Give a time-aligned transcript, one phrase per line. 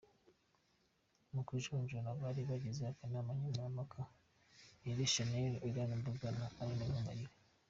[1.33, 4.09] Mu kujonjora abari bagize akanama nkemurampaka ni
[4.81, 7.33] Nirere Shanel, Ian Mbuga na Aline Gahongayire.